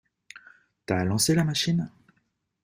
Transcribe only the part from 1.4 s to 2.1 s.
machine?